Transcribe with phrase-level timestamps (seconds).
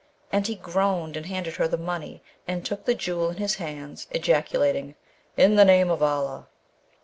[0.31, 4.07] And he groaned and handed her the money, and took the Jewel in his hands;
[4.09, 4.95] ejaculating,
[5.37, 6.47] 'In the name of Allah!'